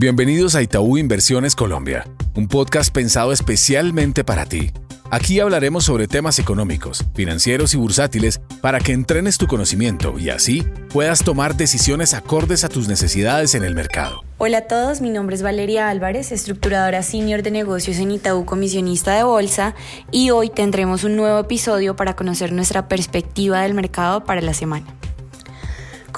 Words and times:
Bienvenidos 0.00 0.54
a 0.54 0.62
Itaú 0.62 0.96
Inversiones 0.96 1.56
Colombia, 1.56 2.06
un 2.36 2.46
podcast 2.46 2.94
pensado 2.94 3.32
especialmente 3.32 4.22
para 4.22 4.46
ti. 4.46 4.70
Aquí 5.10 5.40
hablaremos 5.40 5.86
sobre 5.86 6.06
temas 6.06 6.38
económicos, 6.38 7.04
financieros 7.16 7.74
y 7.74 7.78
bursátiles 7.78 8.40
para 8.60 8.78
que 8.78 8.92
entrenes 8.92 9.38
tu 9.38 9.48
conocimiento 9.48 10.16
y 10.16 10.30
así 10.30 10.64
puedas 10.92 11.24
tomar 11.24 11.56
decisiones 11.56 12.14
acordes 12.14 12.62
a 12.62 12.68
tus 12.68 12.86
necesidades 12.86 13.56
en 13.56 13.64
el 13.64 13.74
mercado. 13.74 14.22
Hola 14.36 14.58
a 14.58 14.66
todos, 14.68 15.00
mi 15.00 15.10
nombre 15.10 15.34
es 15.34 15.42
Valeria 15.42 15.88
Álvarez, 15.88 16.30
estructuradora 16.30 17.02
senior 17.02 17.42
de 17.42 17.50
negocios 17.50 17.98
en 17.98 18.12
Itaú 18.12 18.44
Comisionista 18.44 19.16
de 19.16 19.24
Bolsa 19.24 19.74
y 20.12 20.30
hoy 20.30 20.48
tendremos 20.48 21.02
un 21.02 21.16
nuevo 21.16 21.40
episodio 21.40 21.96
para 21.96 22.14
conocer 22.14 22.52
nuestra 22.52 22.86
perspectiva 22.86 23.62
del 23.62 23.74
mercado 23.74 24.22
para 24.22 24.42
la 24.42 24.54
semana. 24.54 24.97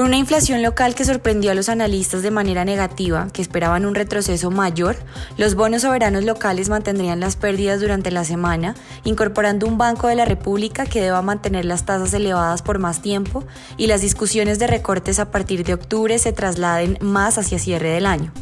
Con 0.00 0.06
una 0.06 0.16
inflación 0.16 0.62
local 0.62 0.94
que 0.94 1.04
sorprendió 1.04 1.50
a 1.50 1.54
los 1.54 1.68
analistas 1.68 2.22
de 2.22 2.30
manera 2.30 2.64
negativa, 2.64 3.28
que 3.34 3.42
esperaban 3.42 3.84
un 3.84 3.94
retroceso 3.94 4.50
mayor, 4.50 4.96
los 5.36 5.54
bonos 5.54 5.82
soberanos 5.82 6.24
locales 6.24 6.70
mantendrían 6.70 7.20
las 7.20 7.36
pérdidas 7.36 7.82
durante 7.82 8.10
la 8.10 8.24
semana, 8.24 8.74
incorporando 9.04 9.66
un 9.66 9.76
Banco 9.76 10.06
de 10.06 10.14
la 10.14 10.24
República 10.24 10.86
que 10.86 11.02
deba 11.02 11.20
mantener 11.20 11.66
las 11.66 11.84
tasas 11.84 12.14
elevadas 12.14 12.62
por 12.62 12.78
más 12.78 13.02
tiempo 13.02 13.44
y 13.76 13.88
las 13.88 14.00
discusiones 14.00 14.58
de 14.58 14.68
recortes 14.68 15.18
a 15.18 15.30
partir 15.30 15.64
de 15.64 15.74
octubre 15.74 16.18
se 16.18 16.32
trasladen 16.32 16.96
más 17.02 17.36
hacia 17.36 17.58
cierre 17.58 17.90
del 17.90 18.06
año. 18.06 18.32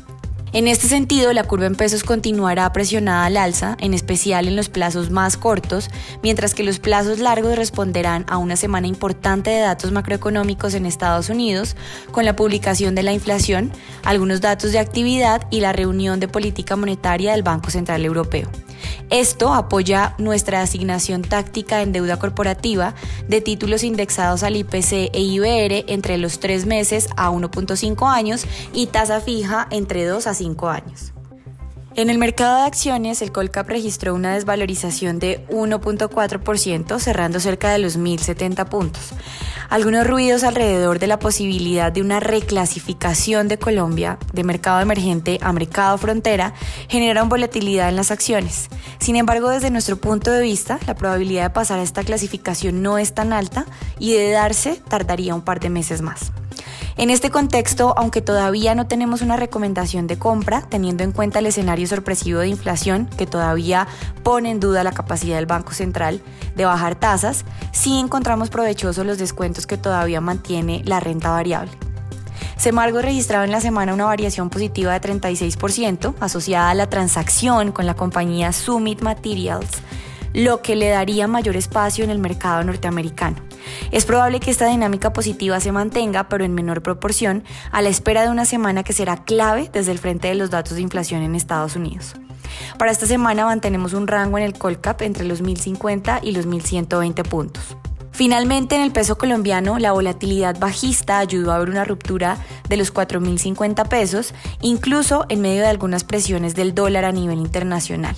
En 0.52 0.66
este 0.66 0.88
sentido, 0.88 1.32
la 1.34 1.44
curva 1.44 1.66
en 1.66 1.74
pesos 1.74 2.04
continuará 2.04 2.72
presionada 2.72 3.26
al 3.26 3.36
alza, 3.36 3.76
en 3.80 3.92
especial 3.92 4.48
en 4.48 4.56
los 4.56 4.70
plazos 4.70 5.10
más 5.10 5.36
cortos, 5.36 5.90
mientras 6.22 6.54
que 6.54 6.64
los 6.64 6.78
plazos 6.78 7.18
largos 7.18 7.56
responderán 7.56 8.24
a 8.28 8.38
una 8.38 8.56
semana 8.56 8.86
importante 8.86 9.50
de 9.50 9.60
datos 9.60 9.92
macroeconómicos 9.92 10.72
en 10.72 10.86
Estados 10.86 11.28
Unidos, 11.28 11.76
con 12.12 12.24
la 12.24 12.34
publicación 12.34 12.94
de 12.94 13.02
la 13.02 13.12
inflación, 13.12 13.70
algunos 14.04 14.40
datos 14.40 14.72
de 14.72 14.78
actividad 14.78 15.46
y 15.50 15.60
la 15.60 15.74
reunión 15.74 16.18
de 16.18 16.28
política 16.28 16.76
monetaria 16.76 17.32
del 17.32 17.42
Banco 17.42 17.70
Central 17.70 18.06
Europeo. 18.06 18.50
Esto 19.10 19.54
apoya 19.54 20.14
nuestra 20.18 20.62
asignación 20.62 21.22
táctica 21.22 21.82
en 21.82 21.92
deuda 21.92 22.18
corporativa 22.18 22.94
de 23.26 23.40
títulos 23.40 23.84
indexados 23.84 24.42
al 24.42 24.56
IPC 24.56 25.10
e 25.12 25.20
IBR 25.20 25.84
entre 25.88 26.18
los 26.18 26.40
tres 26.40 26.66
meses 26.66 27.08
a 27.16 27.30
1.5 27.30 28.08
años 28.10 28.44
y 28.72 28.86
tasa 28.86 29.20
fija 29.20 29.66
entre 29.70 30.04
2 30.04 30.26
a 30.26 30.34
5 30.34 30.68
años. 30.68 31.12
En 31.98 32.10
el 32.10 32.18
mercado 32.18 32.58
de 32.58 32.62
acciones, 32.62 33.22
el 33.22 33.32
Colcap 33.32 33.68
registró 33.68 34.14
una 34.14 34.34
desvalorización 34.34 35.18
de 35.18 35.44
1.4%, 35.48 37.00
cerrando 37.00 37.40
cerca 37.40 37.72
de 37.72 37.78
los 37.78 37.98
1.070 37.98 38.68
puntos. 38.68 39.14
Algunos 39.70 40.06
ruidos 40.06 40.44
alrededor 40.44 40.98
de 40.98 41.06
la 41.06 41.18
posibilidad 41.18 41.92
de 41.92 42.00
una 42.00 42.20
reclasificación 42.20 43.48
de 43.48 43.58
Colombia 43.58 44.18
de 44.32 44.42
mercado 44.42 44.80
emergente 44.80 45.38
a 45.42 45.52
mercado 45.52 45.98
frontera 45.98 46.54
generaron 46.88 47.28
volatilidad 47.28 47.90
en 47.90 47.96
las 47.96 48.10
acciones. 48.10 48.68
Sin 48.98 49.16
embargo, 49.16 49.50
desde 49.50 49.70
nuestro 49.70 49.98
punto 49.98 50.30
de 50.30 50.40
vista, 50.40 50.78
la 50.86 50.94
probabilidad 50.94 51.42
de 51.42 51.50
pasar 51.50 51.80
a 51.80 51.82
esta 51.82 52.02
clasificación 52.02 52.82
no 52.82 52.96
es 52.96 53.12
tan 53.12 53.34
alta 53.34 53.66
y 53.98 54.14
de 54.14 54.30
darse 54.30 54.80
tardaría 54.88 55.34
un 55.34 55.42
par 55.42 55.60
de 55.60 55.68
meses 55.68 56.00
más. 56.00 56.32
En 56.98 57.10
este 57.10 57.30
contexto, 57.30 57.94
aunque 57.96 58.20
todavía 58.20 58.74
no 58.74 58.88
tenemos 58.88 59.22
una 59.22 59.36
recomendación 59.36 60.08
de 60.08 60.18
compra, 60.18 60.62
teniendo 60.68 61.04
en 61.04 61.12
cuenta 61.12 61.38
el 61.38 61.46
escenario 61.46 61.86
sorpresivo 61.86 62.40
de 62.40 62.48
inflación 62.48 63.08
que 63.16 63.24
todavía 63.24 63.86
pone 64.24 64.50
en 64.50 64.58
duda 64.58 64.82
la 64.82 64.90
capacidad 64.90 65.36
del 65.36 65.46
Banco 65.46 65.72
Central 65.72 66.20
de 66.56 66.64
bajar 66.64 66.96
tasas, 66.96 67.44
sí 67.70 68.00
encontramos 68.00 68.50
provechosos 68.50 69.06
los 69.06 69.16
descuentos 69.16 69.64
que 69.68 69.76
todavía 69.76 70.20
mantiene 70.20 70.82
la 70.86 70.98
renta 70.98 71.30
variable. 71.30 71.70
Semargo 72.56 73.00
registraba 73.00 73.44
en 73.44 73.52
la 73.52 73.60
semana 73.60 73.94
una 73.94 74.06
variación 74.06 74.50
positiva 74.50 74.92
de 74.92 75.00
36% 75.00 76.16
asociada 76.18 76.70
a 76.70 76.74
la 76.74 76.90
transacción 76.90 77.70
con 77.70 77.86
la 77.86 77.94
compañía 77.94 78.52
Summit 78.52 79.02
Materials, 79.02 79.70
lo 80.32 80.62
que 80.62 80.74
le 80.74 80.88
daría 80.88 81.28
mayor 81.28 81.54
espacio 81.54 82.02
en 82.02 82.10
el 82.10 82.18
mercado 82.18 82.64
norteamericano. 82.64 83.47
Es 83.90 84.04
probable 84.04 84.40
que 84.40 84.50
esta 84.50 84.66
dinámica 84.66 85.12
positiva 85.12 85.60
se 85.60 85.72
mantenga, 85.72 86.28
pero 86.28 86.44
en 86.44 86.54
menor 86.54 86.82
proporción, 86.82 87.44
a 87.70 87.82
la 87.82 87.88
espera 87.88 88.22
de 88.22 88.30
una 88.30 88.44
semana 88.44 88.82
que 88.82 88.92
será 88.92 89.24
clave 89.24 89.70
desde 89.72 89.92
el 89.92 89.98
frente 89.98 90.28
de 90.28 90.34
los 90.34 90.50
datos 90.50 90.74
de 90.74 90.82
inflación 90.82 91.22
en 91.22 91.34
Estados 91.34 91.76
Unidos. 91.76 92.14
Para 92.78 92.90
esta 92.90 93.06
semana 93.06 93.44
mantenemos 93.44 93.92
un 93.92 94.06
rango 94.06 94.38
en 94.38 94.44
el 94.44 94.54
Colcap 94.54 95.02
entre 95.02 95.24
los 95.24 95.42
1050 95.42 96.20
y 96.22 96.32
los 96.32 96.46
1120 96.46 97.22
puntos. 97.24 97.76
Finalmente, 98.18 98.74
en 98.74 98.82
el 98.82 98.90
peso 98.90 99.16
colombiano, 99.16 99.78
la 99.78 99.92
volatilidad 99.92 100.58
bajista 100.58 101.20
ayudó 101.20 101.52
a 101.52 101.58
ver 101.60 101.70
una 101.70 101.84
ruptura 101.84 102.36
de 102.68 102.76
los 102.76 102.92
4.050 102.92 103.88
pesos, 103.88 104.34
incluso 104.60 105.26
en 105.28 105.40
medio 105.40 105.62
de 105.62 105.68
algunas 105.68 106.04
presiones 106.04 106.54
del 106.54 106.74
dólar 106.74 107.04
a 107.04 107.12
nivel 107.12 107.38
internacional. 107.38 108.14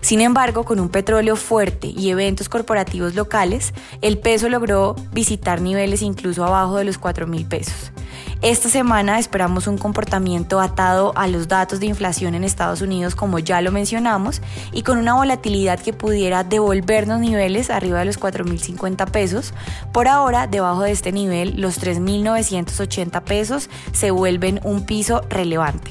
Sin 0.00 0.20
embargo, 0.20 0.64
con 0.64 0.80
un 0.80 0.88
petróleo 0.88 1.36
fuerte 1.36 1.88
y 1.88 2.10
eventos 2.10 2.48
corporativos 2.48 3.14
locales, 3.14 3.74
el 4.02 4.18
peso 4.18 4.48
logró 4.48 4.96
visitar 5.12 5.60
niveles 5.60 6.02
incluso 6.02 6.44
abajo 6.44 6.76
de 6.76 6.84
los 6.84 7.00
4.000 7.00 7.48
pesos. 7.48 7.92
Esta 8.42 8.70
semana 8.70 9.18
esperamos 9.18 9.66
un 9.66 9.76
comportamiento 9.76 10.60
atado 10.60 11.12
a 11.14 11.28
los 11.28 11.46
datos 11.46 11.78
de 11.78 11.86
inflación 11.86 12.34
en 12.34 12.42
Estados 12.42 12.80
Unidos, 12.80 13.14
como 13.14 13.38
ya 13.38 13.60
lo 13.60 13.70
mencionamos, 13.70 14.40
y 14.72 14.82
con 14.82 14.96
una 14.96 15.12
volatilidad 15.12 15.78
que 15.78 15.92
pudiera 15.92 16.42
devolvernos 16.42 17.20
niveles 17.20 17.68
arriba 17.68 17.98
de 17.98 18.06
los 18.06 18.18
4.050 18.18 19.10
pesos. 19.10 19.52
Por 19.92 20.08
ahora, 20.08 20.46
debajo 20.46 20.84
de 20.84 20.92
este 20.92 21.12
nivel, 21.12 21.60
los 21.60 21.82
3.980 21.82 23.22
pesos 23.24 23.68
se 23.92 24.10
vuelven 24.10 24.58
un 24.64 24.86
piso 24.86 25.20
relevante. 25.28 25.90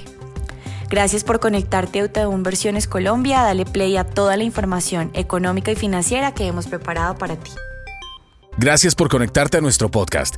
Gracias 0.90 1.24
por 1.24 1.40
conectarte 1.40 2.00
a 2.00 2.06
Utaú 2.06 2.36
Versiones 2.42 2.88
Colombia. 2.88 3.44
Dale 3.44 3.66
play 3.66 3.96
a 3.96 4.06
toda 4.06 4.38
la 4.38 4.44
información 4.44 5.12
económica 5.14 5.72
y 5.72 5.76
financiera 5.76 6.34
que 6.34 6.48
hemos 6.48 6.66
preparado 6.66 7.16
para 7.16 7.36
ti. 7.36 7.52
Gracias 8.58 8.96
por 8.96 9.08
conectarte 9.08 9.58
a 9.58 9.62
nuestro 9.62 9.92
podcast. 9.92 10.38